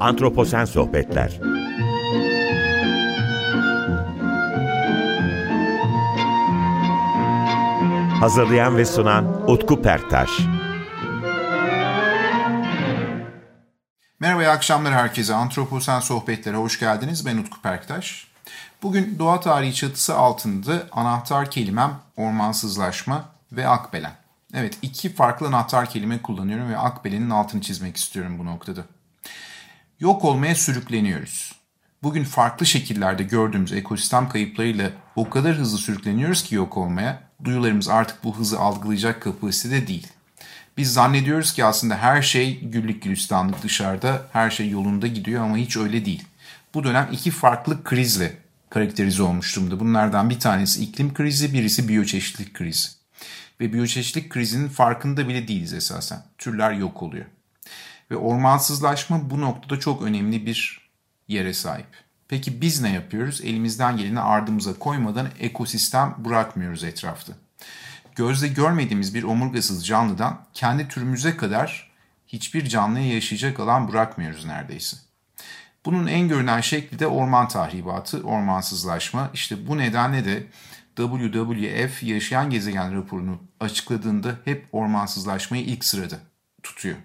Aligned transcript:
Antroposen 0.00 0.64
Sohbetler 0.64 1.40
Hazırlayan 8.20 8.76
ve 8.76 8.84
sunan 8.84 9.50
Utku 9.50 9.82
Perktaş 9.82 10.30
Merhaba, 14.20 14.42
iyi 14.42 14.48
akşamlar 14.48 14.92
herkese. 14.92 15.34
Antroposen 15.34 16.00
Sohbetlere 16.00 16.56
hoş 16.56 16.80
geldiniz. 16.80 17.26
Ben 17.26 17.38
Utku 17.38 17.62
Perktaş. 17.62 18.26
Bugün 18.82 19.18
doğa 19.18 19.40
tarihi 19.40 19.74
çatısı 19.74 20.16
altında 20.16 20.82
anahtar 20.92 21.50
kelimem 21.50 21.94
ormansızlaşma 22.16 23.24
ve 23.52 23.68
akbelen. 23.68 24.12
Evet, 24.54 24.78
iki 24.82 25.14
farklı 25.14 25.46
anahtar 25.46 25.90
kelime 25.90 26.22
kullanıyorum 26.22 26.70
ve 26.70 26.78
akbelenin 26.78 27.30
altını 27.30 27.60
çizmek 27.60 27.96
istiyorum 27.96 28.38
bu 28.38 28.46
noktada. 28.46 28.80
Yok 30.00 30.24
olmaya 30.24 30.54
sürükleniyoruz. 30.54 31.52
Bugün 32.02 32.24
farklı 32.24 32.66
şekillerde 32.66 33.22
gördüğümüz 33.22 33.72
ekosistem 33.72 34.28
kayıplarıyla 34.28 34.90
o 35.16 35.30
kadar 35.30 35.54
hızlı 35.54 35.78
sürükleniyoruz 35.78 36.42
ki 36.42 36.54
yok 36.54 36.76
olmaya, 36.76 37.22
duyularımız 37.44 37.88
artık 37.88 38.24
bu 38.24 38.36
hızı 38.36 38.60
algılayacak 38.60 39.22
kapasitede 39.22 39.86
değil. 39.86 40.06
Biz 40.76 40.92
zannediyoruz 40.92 41.52
ki 41.52 41.64
aslında 41.64 41.96
her 41.96 42.22
şey 42.22 42.60
güllük 42.60 43.02
gülistanlık 43.02 43.62
dışarıda, 43.62 44.26
her 44.32 44.50
şey 44.50 44.70
yolunda 44.70 45.06
gidiyor 45.06 45.44
ama 45.44 45.56
hiç 45.56 45.76
öyle 45.76 46.04
değil. 46.04 46.24
Bu 46.74 46.84
dönem 46.84 47.08
iki 47.12 47.30
farklı 47.30 47.84
krizle 47.84 48.36
karakterize 48.70 49.22
olmuş. 49.22 49.58
Bunlardan 49.58 50.30
bir 50.30 50.40
tanesi 50.40 50.84
iklim 50.84 51.14
krizi, 51.14 51.52
birisi 51.52 51.88
biyoçeşitlilik 51.88 52.54
krizi. 52.54 52.88
Ve 53.60 53.72
biyoçeşitlilik 53.72 54.30
krizinin 54.30 54.68
farkında 54.68 55.28
bile 55.28 55.48
değiliz 55.48 55.72
esasen. 55.72 56.22
Türler 56.38 56.72
yok 56.72 57.02
oluyor. 57.02 57.26
Ve 58.10 58.16
ormansızlaşma 58.16 59.30
bu 59.30 59.40
noktada 59.40 59.80
çok 59.80 60.02
önemli 60.02 60.46
bir 60.46 60.90
yere 61.28 61.54
sahip. 61.54 61.86
Peki 62.28 62.60
biz 62.60 62.80
ne 62.80 62.92
yapıyoruz? 62.92 63.40
Elimizden 63.40 63.96
geleni 63.96 64.20
ardımıza 64.20 64.78
koymadan 64.78 65.28
ekosistem 65.38 66.14
bırakmıyoruz 66.18 66.84
etrafta. 66.84 67.32
Gözle 68.16 68.48
görmediğimiz 68.48 69.14
bir 69.14 69.22
omurgasız 69.22 69.86
canlıdan 69.86 70.40
kendi 70.54 70.88
türümüze 70.88 71.36
kadar 71.36 71.90
hiçbir 72.26 72.66
canlıya 72.68 73.14
yaşayacak 73.14 73.60
alan 73.60 73.88
bırakmıyoruz 73.88 74.44
neredeyse. 74.44 74.96
Bunun 75.84 76.06
en 76.06 76.28
görünen 76.28 76.60
şekli 76.60 76.98
de 76.98 77.06
orman 77.06 77.48
tahribatı, 77.48 78.22
ormansızlaşma. 78.22 79.30
İşte 79.34 79.68
bu 79.68 79.78
nedenle 79.78 80.24
de 80.24 80.46
WWF 80.96 82.02
Yaşayan 82.02 82.50
Gezegen 82.50 82.96
raporunu 82.96 83.38
açıkladığında 83.60 84.34
hep 84.44 84.66
ormansızlaşmayı 84.72 85.64
ilk 85.64 85.84
sırada 85.84 86.18
tutuyor. 86.62 86.96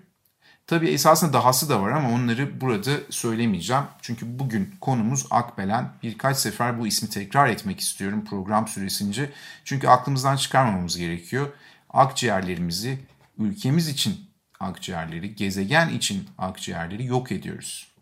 Tabii 0.68 0.90
esasında 0.90 1.34
dahası 1.34 1.70
da 1.70 1.82
var 1.82 1.92
ama 1.92 2.12
onları 2.12 2.62
burada 2.62 2.92
söylemeyeceğim. 3.10 3.84
Çünkü 4.02 4.40
bugün 4.40 4.76
konumuz 4.82 5.26
Akbelen. 5.32 5.94
Birkaç 6.04 6.38
sefer 6.38 6.80
bu 6.80 6.88
ismi 6.88 7.10
tekrar 7.10 7.48
etmek 7.50 7.80
istiyorum 7.80 8.26
program 8.30 8.68
süresince. 8.68 9.32
Çünkü 9.64 9.88
aklımızdan 9.88 10.36
çıkarmamamız 10.36 10.98
gerekiyor. 10.98 11.48
Akciğerlerimizi, 11.90 13.00
ülkemiz 13.38 13.88
için 13.88 14.30
akciğerleri, 14.60 15.36
gezegen 15.36 15.90
için 15.90 16.30
akciğerleri 16.38 17.06
yok 17.06 17.32
ediyoruz. 17.32 17.96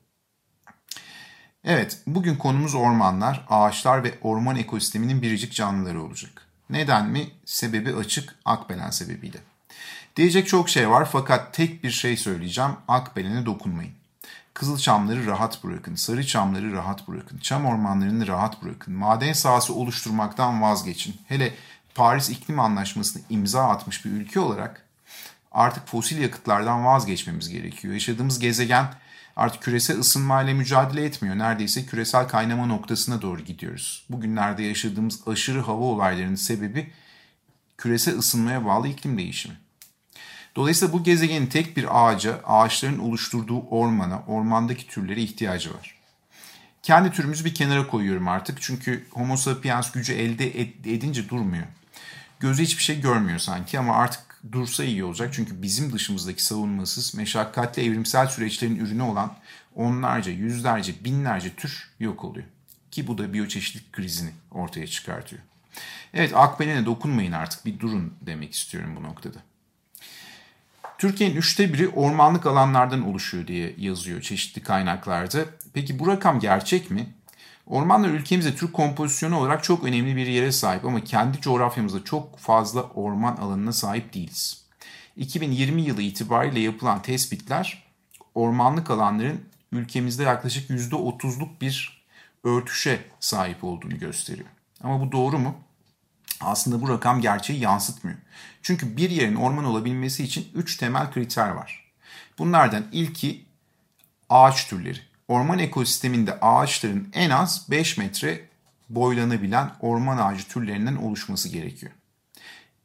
Evet, 1.63 2.01
bugün 2.07 2.35
konumuz 2.35 2.75
ormanlar, 2.75 3.45
ağaçlar 3.49 4.03
ve 4.03 4.13
orman 4.21 4.55
ekosisteminin 4.55 5.21
biricik 5.21 5.53
canlıları 5.53 6.03
olacak. 6.03 6.47
Neden 6.69 7.09
mi? 7.09 7.27
Sebebi 7.45 7.95
açık, 7.95 8.35
Akbelen 8.45 8.89
sebebiyle. 8.89 9.37
Diyecek 10.15 10.47
çok 10.47 10.69
şey 10.69 10.89
var 10.89 11.09
fakat 11.11 11.53
tek 11.53 11.83
bir 11.83 11.91
şey 11.91 12.17
söyleyeceğim. 12.17 12.71
Akbelen'e 12.87 13.45
dokunmayın. 13.45 13.91
Kızılçamları 14.53 15.27
rahat 15.27 15.63
bırakın, 15.63 15.95
sarı 15.95 16.27
çamları 16.27 16.73
rahat 16.73 17.07
bırakın, 17.07 17.37
çam 17.37 17.65
ormanlarını 17.65 18.27
rahat 18.27 18.63
bırakın, 18.63 18.93
maden 18.93 19.33
sahası 19.33 19.73
oluşturmaktan 19.73 20.61
vazgeçin. 20.61 21.15
Hele 21.27 21.53
Paris 21.95 22.29
İklim 22.29 22.59
Anlaşması'na 22.59 23.23
imza 23.29 23.67
atmış 23.69 24.05
bir 24.05 24.11
ülke 24.11 24.39
olarak 24.39 24.85
artık 25.51 25.87
fosil 25.87 26.21
yakıtlardan 26.21 26.85
vazgeçmemiz 26.85 27.49
gerekiyor. 27.49 27.93
Yaşadığımız 27.93 28.39
gezegen 28.39 28.85
artık 29.35 29.61
küresel 29.61 29.99
ısınmayla 29.99 30.53
mücadele 30.53 31.05
etmiyor. 31.05 31.37
Neredeyse 31.37 31.85
küresel 31.85 32.27
kaynama 32.27 32.65
noktasına 32.65 33.21
doğru 33.21 33.41
gidiyoruz. 33.41 34.05
Bugünlerde 34.09 34.63
yaşadığımız 34.63 35.27
aşırı 35.27 35.61
hava 35.61 35.83
olaylarının 35.83 36.35
sebebi 36.35 36.91
küresel 37.77 38.17
ısınmaya 38.17 38.65
bağlı 38.65 38.87
iklim 38.87 39.17
değişimi. 39.17 39.55
Dolayısıyla 40.55 40.93
bu 40.93 41.03
gezegenin 41.03 41.47
tek 41.47 41.77
bir 41.77 42.07
ağaca, 42.07 42.41
ağaçların 42.43 42.99
oluşturduğu 42.99 43.61
ormana, 43.61 44.23
ormandaki 44.27 44.87
türlere 44.87 45.21
ihtiyacı 45.21 45.73
var. 45.73 45.95
Kendi 46.83 47.11
türümüzü 47.11 47.45
bir 47.45 47.53
kenara 47.53 47.87
koyuyorum 47.87 48.27
artık 48.27 48.61
çünkü 48.61 49.07
homo 49.11 49.37
sapiens 49.37 49.91
gücü 49.91 50.13
elde 50.13 50.59
edince 50.93 51.29
durmuyor. 51.29 51.65
Gözü 52.39 52.63
hiçbir 52.63 52.83
şey 52.83 53.01
görmüyor 53.01 53.39
sanki 53.39 53.79
ama 53.79 53.95
artık 53.95 54.21
dursa 54.51 54.83
iyi 54.83 55.03
olacak. 55.03 55.33
Çünkü 55.33 55.61
bizim 55.61 55.93
dışımızdaki 55.93 56.45
savunmasız, 56.45 57.15
meşakkatli 57.15 57.83
evrimsel 57.83 58.27
süreçlerin 58.27 58.75
ürünü 58.75 59.01
olan 59.01 59.35
onlarca, 59.75 60.31
yüzlerce, 60.31 60.93
binlerce 61.03 61.55
tür 61.55 61.89
yok 61.99 62.23
oluyor. 62.23 62.45
Ki 62.91 63.07
bu 63.07 63.17
da 63.17 63.33
biyoçeşitlik 63.33 63.93
krizini 63.93 64.29
ortaya 64.51 64.87
çıkartıyor. 64.87 65.41
Evet 66.13 66.35
akbelen'e 66.35 66.85
dokunmayın 66.85 67.31
artık 67.31 67.65
bir 67.65 67.79
durun 67.79 68.13
demek 68.21 68.53
istiyorum 68.53 68.95
bu 68.95 69.03
noktada. 69.03 69.37
Türkiye'nin 71.03 71.35
üçte 71.35 71.73
biri 71.73 71.89
ormanlık 71.89 72.45
alanlardan 72.45 73.07
oluşuyor 73.07 73.47
diye 73.47 73.75
yazıyor 73.77 74.21
çeşitli 74.21 74.63
kaynaklarda. 74.63 75.45
Peki 75.73 75.99
bu 75.99 76.07
rakam 76.07 76.39
gerçek 76.39 76.91
mi? 76.91 77.13
Ormanlar 77.67 78.09
ülkemizde 78.09 78.55
Türk 78.55 78.73
kompozisyonu 78.73 79.37
olarak 79.39 79.63
çok 79.63 79.83
önemli 79.83 80.15
bir 80.15 80.27
yere 80.27 80.51
sahip 80.51 80.85
ama 80.85 81.03
kendi 81.03 81.41
coğrafyamızda 81.41 82.03
çok 82.03 82.39
fazla 82.39 82.83
orman 82.83 83.35
alanına 83.35 83.71
sahip 83.71 84.13
değiliz. 84.13 84.65
2020 85.17 85.81
yılı 85.81 86.01
itibariyle 86.01 86.59
yapılan 86.59 87.01
tespitler 87.01 87.83
ormanlık 88.35 88.91
alanların 88.91 89.41
ülkemizde 89.71 90.23
yaklaşık 90.23 90.69
%30'luk 90.69 91.49
bir 91.61 92.03
örtüşe 92.43 92.99
sahip 93.19 93.63
olduğunu 93.63 93.99
gösteriyor. 93.99 94.49
Ama 94.83 95.01
bu 95.01 95.11
doğru 95.11 95.39
mu? 95.39 95.55
Aslında 96.45 96.81
bu 96.81 96.89
rakam 96.89 97.21
gerçeği 97.21 97.59
yansıtmıyor. 97.59 98.17
Çünkü 98.61 98.97
bir 98.97 99.09
yerin 99.09 99.35
orman 99.35 99.65
olabilmesi 99.65 100.23
için 100.23 100.47
3 100.55 100.77
temel 100.77 101.11
kriter 101.11 101.49
var. 101.49 101.83
Bunlardan 102.37 102.85
ilki 102.91 103.45
ağaç 104.29 104.67
türleri. 104.67 104.99
Orman 105.27 105.59
ekosisteminde 105.59 106.39
ağaçların 106.39 107.09
en 107.13 107.29
az 107.29 107.67
5 107.69 107.97
metre 107.97 108.47
boylanabilen 108.89 109.71
orman 109.79 110.17
ağacı 110.17 110.47
türlerinden 110.47 110.95
oluşması 110.95 111.49
gerekiyor. 111.49 111.91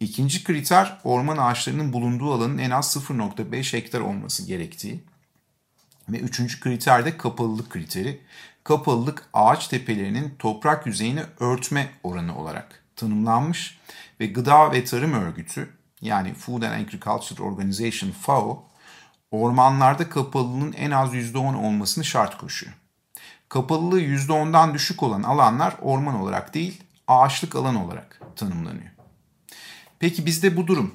İkinci 0.00 0.44
kriter 0.44 0.98
orman 1.04 1.36
ağaçlarının 1.36 1.92
bulunduğu 1.92 2.32
alanın 2.32 2.58
en 2.58 2.70
az 2.70 2.96
0.5 2.96 3.72
hektar 3.72 4.00
olması 4.00 4.46
gerektiği. 4.46 5.02
Ve 6.08 6.18
üçüncü 6.18 6.60
kriter 6.60 7.04
de 7.04 7.16
kapalılık 7.16 7.70
kriteri. 7.70 8.20
Kapalılık 8.64 9.28
ağaç 9.32 9.68
tepelerinin 9.68 10.34
toprak 10.38 10.86
yüzeyini 10.86 11.22
örtme 11.40 11.90
oranı 12.02 12.38
olarak 12.38 12.82
tanımlanmış 12.98 13.78
ve 14.20 14.26
Gıda 14.26 14.72
ve 14.72 14.84
Tarım 14.84 15.12
Örgütü 15.12 15.68
yani 16.00 16.34
Food 16.34 16.62
and 16.62 16.72
Agriculture 16.72 17.42
Organization 17.42 18.10
FAO 18.10 18.64
ormanlarda 19.30 20.08
kapalılığın 20.08 20.72
en 20.72 20.90
az 20.90 21.14
%10 21.14 21.56
olmasını 21.56 22.04
şart 22.04 22.38
koşuyor. 22.38 22.72
Kapalılığı 23.48 24.00
%10'dan 24.00 24.74
düşük 24.74 25.02
olan 25.02 25.22
alanlar 25.22 25.76
orman 25.80 26.14
olarak 26.14 26.54
değil 26.54 26.82
ağaçlık 27.06 27.56
alan 27.56 27.74
olarak 27.74 28.20
tanımlanıyor. 28.36 28.90
Peki 29.98 30.26
bizde 30.26 30.56
bu 30.56 30.66
durum 30.66 30.94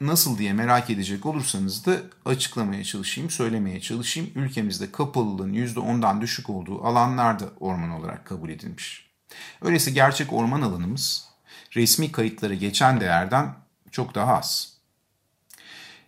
nasıl 0.00 0.38
diye 0.38 0.52
merak 0.52 0.90
edecek 0.90 1.26
olursanız 1.26 1.86
da 1.86 1.96
açıklamaya 2.24 2.84
çalışayım, 2.84 3.30
söylemeye 3.30 3.80
çalışayım. 3.80 4.30
Ülkemizde 4.34 4.92
kapalılığın 4.92 5.52
%10'dan 5.52 6.20
düşük 6.20 6.50
olduğu 6.50 6.84
alanlar 6.84 7.40
da 7.40 7.44
orman 7.60 7.90
olarak 7.90 8.26
kabul 8.26 8.50
edilmiş. 8.50 9.10
Öyleyse 9.62 9.90
gerçek 9.90 10.32
orman 10.32 10.62
alanımız 10.62 11.29
resmi 11.76 12.12
kayıtlara 12.12 12.54
geçen 12.54 13.00
değerden 13.00 13.54
çok 13.90 14.14
daha 14.14 14.36
az. 14.36 14.76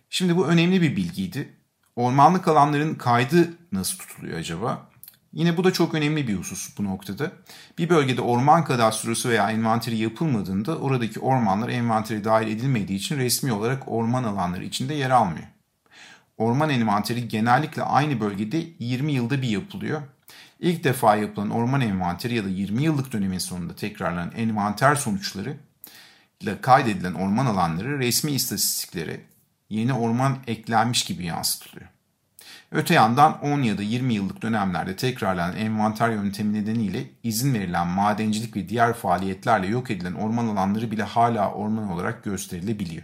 Şimdi 0.09 0.37
bu 0.37 0.47
önemli 0.47 0.81
bir 0.81 0.95
bilgiydi. 0.95 1.53
Ormanlık 1.95 2.47
alanların 2.47 2.95
kaydı 2.95 3.53
nasıl 3.71 3.97
tutuluyor 3.97 4.39
acaba? 4.39 4.89
Yine 5.33 5.57
bu 5.57 5.63
da 5.63 5.73
çok 5.73 5.93
önemli 5.93 6.27
bir 6.27 6.35
husus 6.35 6.77
bu 6.77 6.83
noktada. 6.83 7.31
Bir 7.77 7.89
bölgede 7.89 8.21
orman 8.21 8.63
kadastrosu 8.63 9.29
veya 9.29 9.51
envanteri 9.51 9.97
yapılmadığında 9.97 10.77
oradaki 10.77 11.19
ormanlar 11.19 11.69
envantere 11.69 12.23
dahil 12.23 12.47
edilmediği 12.47 12.99
için 12.99 13.17
resmi 13.17 13.53
olarak 13.53 13.83
orman 13.87 14.23
alanları 14.23 14.63
içinde 14.63 14.93
yer 14.93 15.09
almıyor. 15.09 15.47
Orman 16.37 16.69
envanteri 16.69 17.27
genellikle 17.27 17.83
aynı 17.83 18.19
bölgede 18.19 18.63
20 18.79 19.11
yılda 19.11 19.41
bir 19.41 19.47
yapılıyor. 19.47 20.01
İlk 20.63 20.83
defa 20.83 21.15
yapılan 21.15 21.49
orman 21.49 21.81
envanteri 21.81 22.35
ya 22.35 22.45
da 22.45 22.49
20 22.49 22.83
yıllık 22.83 23.11
dönemin 23.13 23.37
sonunda 23.37 23.75
tekrarlanan 23.75 24.31
envanter 24.31 24.95
sonuçları 24.95 25.57
ile 26.39 26.61
kaydedilen 26.61 27.13
orman 27.13 27.45
alanları 27.45 27.99
resmi 27.99 28.31
istatistiklere 28.31 29.21
yeni 29.69 29.93
orman 29.93 30.37
eklenmiş 30.47 31.05
gibi 31.05 31.25
yansıtılıyor. 31.25 31.89
Öte 32.71 32.93
yandan 32.93 33.41
10 33.41 33.61
ya 33.61 33.77
da 33.77 33.81
20 33.81 34.13
yıllık 34.13 34.41
dönemlerde 34.41 34.95
tekrarlanan 34.95 35.55
envanter 35.55 36.09
yöntemi 36.09 36.53
nedeniyle 36.53 37.09
izin 37.23 37.53
verilen 37.53 37.87
madencilik 37.87 38.55
ve 38.55 38.69
diğer 38.69 38.93
faaliyetlerle 38.93 39.67
yok 39.67 39.91
edilen 39.91 40.13
orman 40.13 40.47
alanları 40.47 40.91
bile 40.91 41.03
hala 41.03 41.51
orman 41.51 41.91
olarak 41.91 42.23
gösterilebiliyor. 42.23 43.03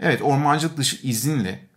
Evet 0.00 0.22
ormancılık 0.22 0.76
dışı 0.76 1.06
izinle 1.06 1.67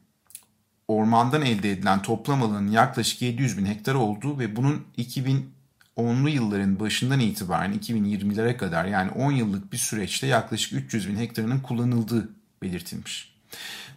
ormandan 0.91 1.41
elde 1.41 1.71
edilen 1.71 2.01
toplam 2.01 2.43
alanın 2.43 2.71
yaklaşık 2.71 3.21
700 3.21 3.57
bin 3.57 3.65
hektar 3.65 3.95
olduğu 3.95 4.39
ve 4.39 4.55
bunun 4.55 4.85
2010'lu 4.97 6.29
yılların 6.29 6.79
başından 6.79 7.19
itibaren 7.19 7.73
2020'lere 7.73 8.57
kadar 8.57 8.85
yani 8.85 9.11
10 9.11 9.31
yıllık 9.31 9.73
bir 9.73 9.77
süreçte 9.77 10.27
yaklaşık 10.27 10.73
300 10.73 11.09
bin 11.09 11.15
hektarının 11.15 11.59
kullanıldığı 11.59 12.29
belirtilmiş. 12.61 13.31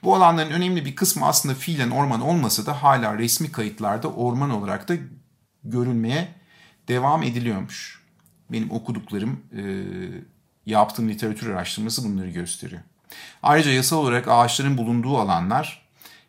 Bu 0.02 0.14
alanların 0.14 0.50
önemli 0.50 0.84
bir 0.84 0.96
kısmı 0.96 1.26
aslında 1.26 1.54
fiilen 1.54 1.90
orman 1.90 2.20
olmasa 2.20 2.66
da 2.66 2.82
hala 2.82 3.18
resmi 3.18 3.52
kayıtlarda 3.52 4.08
orman 4.08 4.50
olarak 4.50 4.88
da 4.88 4.94
görülmeye 5.64 6.28
devam 6.88 7.22
ediliyormuş. 7.22 8.04
Benim 8.52 8.70
okuduklarım, 8.70 9.40
e, 9.56 9.62
yaptığım 10.66 11.08
literatür 11.08 11.50
araştırması 11.50 12.04
bunları 12.04 12.30
gösteriyor. 12.30 12.82
Ayrıca 13.42 13.70
yasal 13.70 13.96
olarak 13.96 14.28
ağaçların 14.28 14.78
bulunduğu 14.78 15.18
alanlar 15.18 15.83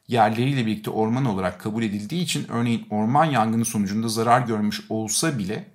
yerleriyle 0.08 0.66
birlikte 0.66 0.90
orman 0.90 1.26
olarak 1.26 1.62
kabul 1.62 1.84
edildiği 1.84 2.24
için 2.24 2.46
örneğin 2.50 2.88
orman 2.90 3.26
yangını 3.26 3.66
sonucunda 3.66 4.08
zarar 4.08 4.42
görmüş 4.42 4.82
olsa 4.90 5.38
bile 5.38 5.66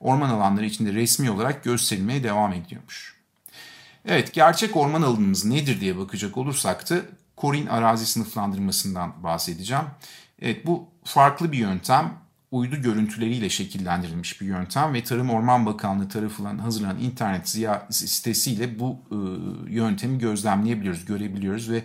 orman 0.00 0.30
alanları 0.30 0.66
içinde 0.66 0.92
resmi 0.92 1.30
olarak 1.30 1.64
gösterilmeye 1.64 2.22
devam 2.22 2.52
ediyormuş. 2.52 3.14
Evet, 4.04 4.32
gerçek 4.32 4.76
orman 4.76 5.02
alanımız 5.02 5.44
nedir 5.44 5.80
diye 5.80 5.98
bakacak 5.98 6.36
olursak 6.36 6.90
da 6.90 6.96
Korin 7.36 7.66
arazi 7.66 8.06
sınıflandırmasından 8.06 9.22
bahsedeceğim. 9.22 9.84
Evet, 10.42 10.66
bu 10.66 10.88
farklı 11.04 11.52
bir 11.52 11.58
yöntem 11.58 12.12
uydu 12.50 12.76
görüntüleriyle 12.76 13.48
şekillendirilmiş 13.48 14.40
bir 14.40 14.46
yöntem 14.46 14.94
ve 14.94 15.04
Tarım 15.04 15.30
Orman 15.30 15.66
Bakanlığı 15.66 16.08
tarafından 16.08 16.58
hazırlanan 16.58 17.00
internet 17.00 17.48
sitesiyle 17.90 18.78
bu 18.78 18.98
e, 19.10 19.16
yöntemi 19.74 20.18
gözlemleyebiliyoruz, 20.18 21.04
görebiliyoruz 21.04 21.70
ve 21.70 21.84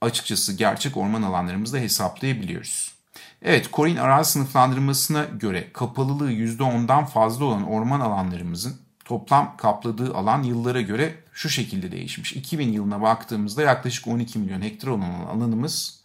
açıkçası 0.00 0.52
gerçek 0.52 0.96
orman 0.96 1.22
alanlarımızda 1.22 1.78
hesaplayabiliyoruz. 1.78 2.96
Evet, 3.42 3.72
Corin 3.72 3.96
arazi 3.96 4.30
sınıflandırmasına 4.30 5.24
göre 5.24 5.72
kapalılığı 5.72 6.32
%10'dan 6.32 7.06
fazla 7.06 7.44
olan 7.44 7.68
orman 7.68 8.00
alanlarımızın 8.00 8.76
toplam 9.04 9.56
kapladığı 9.56 10.14
alan 10.14 10.42
yıllara 10.42 10.80
göre 10.80 11.14
şu 11.32 11.48
şekilde 11.48 11.92
değişmiş. 11.92 12.32
2000 12.32 12.72
yılına 12.72 13.02
baktığımızda 13.02 13.62
yaklaşık 13.62 14.06
12 14.06 14.38
milyon 14.38 14.62
hektar 14.62 14.88
olan 14.88 15.10
alanımız 15.10 16.00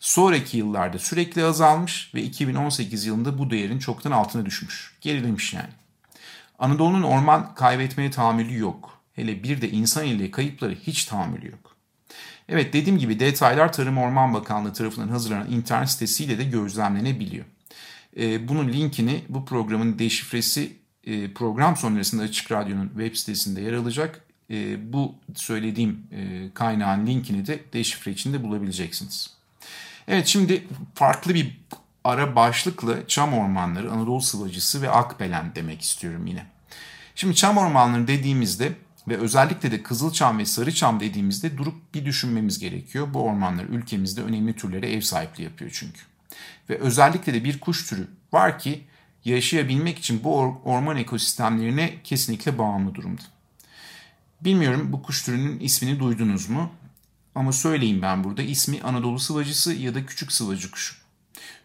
sonraki 0.00 0.58
yıllarda 0.58 0.98
sürekli 0.98 1.44
azalmış 1.44 2.14
ve 2.14 2.22
2018 2.22 3.06
yılında 3.06 3.38
bu 3.38 3.50
değerin 3.50 3.78
çoktan 3.78 4.10
altına 4.10 4.46
düşmüş. 4.46 4.96
Gerilemiş 5.00 5.54
yani. 5.54 5.68
Anadolu'nun 6.58 7.02
orman 7.02 7.54
kaybetmeye 7.54 8.10
tahammülü 8.10 8.58
yok. 8.58 9.00
Hele 9.12 9.42
bir 9.42 9.60
de 9.60 9.70
insan 9.70 10.04
ile 10.04 10.30
kayıpları 10.30 10.74
hiç 10.74 11.04
tahammülü 11.04 11.46
yok. 11.50 11.77
Evet 12.48 12.72
dediğim 12.72 12.98
gibi 12.98 13.20
detaylar 13.20 13.72
Tarım 13.72 13.98
Orman 13.98 14.34
Bakanlığı 14.34 14.72
tarafından 14.72 15.08
hazırlanan 15.08 15.50
internet 15.50 15.90
sitesiyle 15.90 16.38
de 16.38 16.44
gözlemlenebiliyor. 16.44 17.44
Ee, 18.16 18.48
bunun 18.48 18.68
linkini 18.68 19.24
bu 19.28 19.44
programın 19.44 19.98
deşifresi 19.98 20.76
e, 21.04 21.32
program 21.32 21.76
sonrasında 21.76 22.22
Açık 22.22 22.52
Radyo'nun 22.52 22.88
web 22.88 23.14
sitesinde 23.14 23.60
yer 23.60 23.72
alacak. 23.72 24.24
E, 24.50 24.92
bu 24.92 25.14
söylediğim 25.34 26.06
e, 26.12 26.50
kaynağın 26.54 27.06
linkini 27.06 27.46
de 27.46 27.60
deşifre 27.72 28.10
içinde 28.10 28.42
bulabileceksiniz. 28.44 29.30
Evet 30.08 30.26
şimdi 30.26 30.64
farklı 30.94 31.34
bir 31.34 31.60
ara 32.04 32.36
başlıkla 32.36 33.06
çam 33.06 33.34
ormanları, 33.34 33.92
Anadolu 33.92 34.20
sıvacısı 34.20 34.82
ve 34.82 34.90
akbelen 34.90 35.52
demek 35.54 35.82
istiyorum 35.82 36.26
yine. 36.26 36.46
Şimdi 37.14 37.34
çam 37.34 37.58
ormanları 37.58 38.08
dediğimizde 38.08 38.72
ve 39.08 39.16
özellikle 39.16 39.70
de 39.72 39.82
Kızılçam 39.82 40.38
ve 40.38 40.46
Sarıçam 40.46 41.00
dediğimizde 41.00 41.58
durup 41.58 41.94
bir 41.94 42.04
düşünmemiz 42.04 42.58
gerekiyor. 42.58 43.14
Bu 43.14 43.22
ormanlar 43.22 43.64
ülkemizde 43.64 44.22
önemli 44.22 44.56
türlere 44.56 44.92
ev 44.92 45.00
sahipliği 45.00 45.42
yapıyor 45.42 45.70
çünkü. 45.74 46.00
Ve 46.70 46.78
özellikle 46.78 47.34
de 47.34 47.44
bir 47.44 47.60
kuş 47.60 47.86
türü 47.86 48.06
var 48.32 48.58
ki 48.58 48.84
yaşayabilmek 49.24 49.98
için 49.98 50.24
bu 50.24 50.38
orman 50.64 50.96
ekosistemlerine 50.96 51.94
kesinlikle 52.04 52.58
bağımlı 52.58 52.94
durumda. 52.94 53.22
Bilmiyorum 54.40 54.92
bu 54.92 55.02
kuş 55.02 55.22
türünün 55.22 55.60
ismini 55.60 56.00
duydunuz 56.00 56.48
mu? 56.48 56.70
Ama 57.34 57.52
söyleyeyim 57.52 58.02
ben 58.02 58.24
burada 58.24 58.42
ismi 58.42 58.82
Anadolu 58.82 59.18
sıvacısı 59.18 59.72
ya 59.72 59.94
da 59.94 60.06
küçük 60.06 60.32
sıvacı 60.32 60.70
kuşu. 60.70 60.94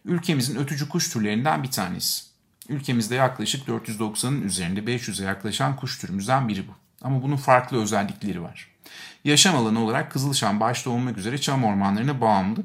Ülkemizin 0.06 0.56
ötücü 0.56 0.90
kuş 0.90 1.10
türlerinden 1.10 1.64
bir 1.64 1.72
tanesi. 1.72 2.24
Ülkemizde 2.70 3.16
yaklaşık 3.16 3.68
490'ın 3.68 4.42
üzerinde 4.42 4.80
500'e 4.80 5.26
yaklaşan 5.26 5.76
kuş 5.76 6.00
türümüzden 6.00 6.48
biri 6.48 6.68
bu. 6.68 6.83
Ama 7.04 7.24
bunun 7.24 7.36
farklı 7.36 7.82
özellikleri 7.82 8.42
var. 8.42 8.68
Yaşam 9.24 9.56
alanı 9.56 9.84
olarak 9.84 10.12
Kızılşam 10.12 10.60
başta 10.60 10.90
olmak 10.90 11.18
üzere 11.18 11.38
çam 11.38 11.64
ormanlarına 11.64 12.22
bağımlı. 12.22 12.64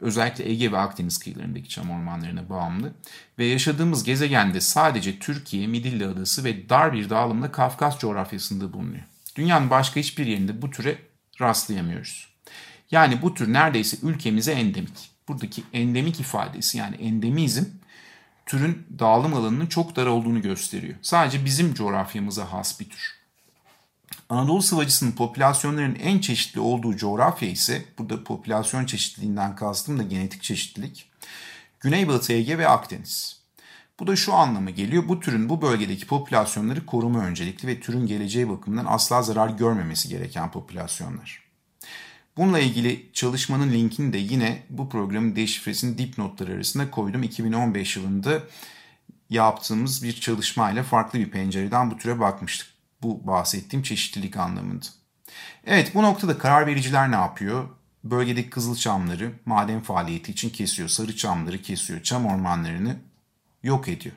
Özellikle 0.00 0.50
Ege 0.50 0.72
ve 0.72 0.78
Akdeniz 0.78 1.18
kıyılarındaki 1.18 1.68
çam 1.68 1.90
ormanlarına 1.90 2.48
bağımlı. 2.48 2.92
Ve 3.38 3.44
yaşadığımız 3.44 4.04
gezegende 4.04 4.60
sadece 4.60 5.18
Türkiye, 5.18 5.66
Midilli 5.66 6.06
Adası 6.06 6.44
ve 6.44 6.68
dar 6.68 6.92
bir 6.92 7.10
dağılımda 7.10 7.52
Kafkas 7.52 7.98
coğrafyasında 7.98 8.72
bulunuyor. 8.72 9.02
Dünyanın 9.36 9.70
başka 9.70 10.00
hiçbir 10.00 10.26
yerinde 10.26 10.62
bu 10.62 10.70
türe 10.70 10.98
rastlayamıyoruz. 11.40 12.30
Yani 12.90 13.22
bu 13.22 13.34
tür 13.34 13.52
neredeyse 13.52 13.96
ülkemize 14.02 14.52
endemik. 14.52 15.10
Buradaki 15.28 15.62
endemik 15.72 16.20
ifadesi 16.20 16.78
yani 16.78 16.96
endemizm 16.96 17.64
türün 18.46 18.86
dağılım 18.98 19.34
alanının 19.34 19.66
çok 19.66 19.96
dar 19.96 20.06
olduğunu 20.06 20.42
gösteriyor. 20.42 20.94
Sadece 21.02 21.44
bizim 21.44 21.74
coğrafyamıza 21.74 22.52
has 22.52 22.80
bir 22.80 22.88
tür. 22.88 23.19
Anadolu 24.28 24.62
sıvacısının 24.62 25.12
popülasyonlarının 25.12 25.94
en 25.94 26.18
çeşitli 26.18 26.60
olduğu 26.60 26.96
coğrafya 26.96 27.48
ise, 27.48 27.84
burada 27.98 28.24
popülasyon 28.24 28.86
çeşitliliğinden 28.86 29.56
kastım 29.56 29.98
da 29.98 30.02
genetik 30.02 30.42
çeşitlilik, 30.42 31.10
Güneybatı 31.80 32.32
Ege 32.32 32.58
ve 32.58 32.68
Akdeniz. 32.68 33.40
Bu 34.00 34.06
da 34.06 34.16
şu 34.16 34.34
anlama 34.34 34.70
geliyor, 34.70 35.08
bu 35.08 35.20
türün 35.20 35.48
bu 35.48 35.62
bölgedeki 35.62 36.06
popülasyonları 36.06 36.86
koruma 36.86 37.18
öncelikli 37.18 37.66
ve 37.66 37.80
türün 37.80 38.06
geleceği 38.06 38.48
bakımından 38.48 38.86
asla 38.88 39.22
zarar 39.22 39.48
görmemesi 39.48 40.08
gereken 40.08 40.50
popülasyonlar. 40.50 41.42
Bununla 42.36 42.58
ilgili 42.58 43.10
çalışmanın 43.12 43.72
linkini 43.72 44.12
de 44.12 44.18
yine 44.18 44.62
bu 44.70 44.88
programın 44.88 45.36
deşifresinin 45.36 45.98
dipnotları 45.98 46.52
arasında 46.52 46.90
koydum. 46.90 47.22
2015 47.22 47.96
yılında 47.96 48.42
yaptığımız 49.30 50.02
bir 50.02 50.12
çalışmayla 50.12 50.82
farklı 50.82 51.18
bir 51.18 51.30
pencereden 51.30 51.90
bu 51.90 51.98
türe 51.98 52.20
bakmıştık. 52.20 52.79
Bu 53.02 53.26
bahsettiğim 53.26 53.82
çeşitlilik 53.82 54.36
anlamında. 54.36 54.86
Evet 55.66 55.94
bu 55.94 56.02
noktada 56.02 56.38
karar 56.38 56.66
vericiler 56.66 57.10
ne 57.10 57.14
yapıyor? 57.14 57.68
Bölgedeki 58.04 58.50
kızılçamları 58.50 59.32
maden 59.46 59.80
faaliyeti 59.80 60.32
için 60.32 60.50
kesiyor. 60.50 60.88
Sarı 60.88 61.16
çamları 61.16 61.62
kesiyor. 61.62 62.02
Çam 62.02 62.26
ormanlarını 62.26 62.96
yok 63.62 63.88
ediyor. 63.88 64.14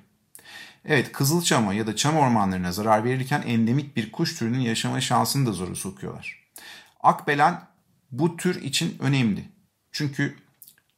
Evet 0.86 1.12
kızılçama 1.12 1.74
ya 1.74 1.88
da 1.88 1.96
çam 1.96 2.18
ormanlarına 2.18 2.72
zarar 2.72 3.04
verirken 3.04 3.42
endemik 3.42 3.96
bir 3.96 4.12
kuş 4.12 4.36
türünün 4.36 4.60
yaşama 4.60 5.02
şansını 5.02 5.46
da 5.46 5.52
zora 5.52 5.75
sokuyorlar. 5.75 6.44
Akbelen 7.02 7.62
bu 8.12 8.38
tür 8.38 8.62
için 8.63 8.98
önemli. 9.00 9.50
Çünkü 9.92 10.38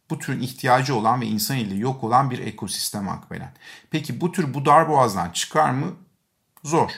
bu 0.10 0.20
türün 0.20 0.42
ihtiyacı 0.42 0.96
olan 0.96 1.22
ve 1.22 1.26
insan 1.26 1.58
ile 1.58 1.76
yok 1.76 2.04
olan 2.04 2.32
bir 2.32 2.40
ekosistem 2.40 3.10
akbelen. 3.10 3.54
Peki 3.92 4.22
bu 4.22 4.32
tür 4.32 4.54
bu 4.54 4.66
dar 4.66 4.90
boğazdan 4.90 5.30
çıkar 5.30 5.72
mı? 5.72 5.94
Zor 6.64 6.92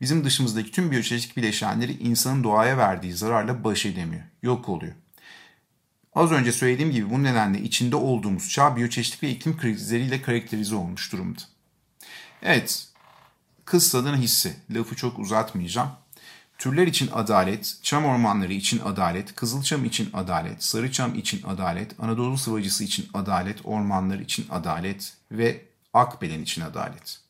bizim 0.00 0.24
dışımızdaki 0.24 0.70
tüm 0.70 0.90
biyoçeşitlik 0.90 1.36
bileşenleri 1.36 1.92
insanın 1.92 2.44
doğaya 2.44 2.78
verdiği 2.78 3.12
zararla 3.12 3.64
baş 3.64 3.86
edemiyor, 3.86 4.22
yok 4.42 4.68
oluyor. 4.68 4.92
Az 6.14 6.32
önce 6.32 6.52
söylediğim 6.52 6.92
gibi 6.92 7.10
bu 7.10 7.22
nedenle 7.22 7.60
içinde 7.60 7.96
olduğumuz 7.96 8.50
çağ 8.50 8.76
biyoçeşitlik 8.76 9.22
ve 9.22 9.30
iklim 9.30 9.56
krizleriyle 9.56 10.22
karakterize 10.22 10.74
olmuş 10.74 11.12
durumda. 11.12 11.42
Evet, 12.42 12.88
kıssadığın 13.64 14.16
hissi, 14.16 14.56
lafı 14.70 14.96
çok 14.96 15.18
uzatmayacağım. 15.18 15.90
Türler 16.58 16.86
için 16.86 17.10
adalet, 17.12 17.78
çam 17.82 18.04
ormanları 18.04 18.52
için 18.52 18.78
adalet, 18.78 19.34
kızılçam 19.34 19.84
için 19.84 20.10
adalet, 20.12 20.64
sarıçam 20.64 21.14
için 21.14 21.42
adalet, 21.42 22.00
Anadolu 22.00 22.38
sıvacısı 22.38 22.84
için 22.84 23.08
adalet, 23.14 23.58
ormanlar 23.64 24.18
için 24.18 24.46
adalet 24.50 25.12
ve 25.32 25.64
akbelen 25.94 26.40
için 26.42 26.62
adalet. 26.62 27.23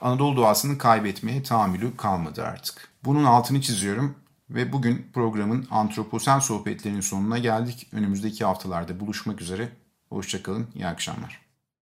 Anadolu 0.00 0.36
doğasını 0.36 0.78
kaybetmeye 0.78 1.42
tahammülü 1.42 1.96
kalmadı 1.96 2.44
artık. 2.44 2.88
Bunun 3.04 3.24
altını 3.24 3.60
çiziyorum 3.60 4.14
ve 4.50 4.72
bugün 4.72 5.10
programın 5.14 5.66
antroposen 5.70 6.38
sohbetlerinin 6.38 7.00
sonuna 7.00 7.38
geldik. 7.38 7.88
Önümüzdeki 7.92 8.44
haftalarda 8.44 9.00
buluşmak 9.00 9.40
üzere. 9.40 9.68
Hoşçakalın, 10.08 10.68
iyi 10.74 10.86
akşamlar. 10.86 11.49